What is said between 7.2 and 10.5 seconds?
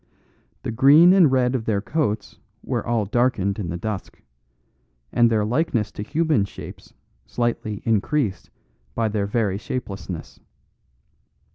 slightly increased by their very shapelessness.